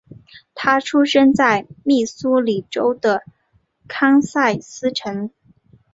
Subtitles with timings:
[0.55, 3.21] 他出生在密苏里州的
[3.87, 5.29] 堪萨斯城。